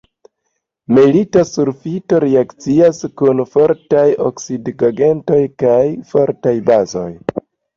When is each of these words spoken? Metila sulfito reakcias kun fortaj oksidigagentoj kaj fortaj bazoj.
Metila 0.97 1.43
sulfito 1.49 2.21
reakcias 2.23 3.03
kun 3.23 3.43
fortaj 3.57 4.07
oksidigagentoj 4.31 5.41
kaj 5.65 5.81
fortaj 6.15 6.57
bazoj. 6.73 7.09